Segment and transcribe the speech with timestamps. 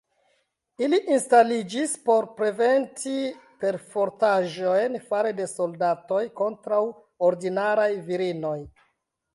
[0.85, 3.13] Ili instaliĝis por preventi
[3.65, 6.83] perfortaĵojn fare de soldatoj kontraŭ
[7.31, 8.59] ordinaraj virinoj.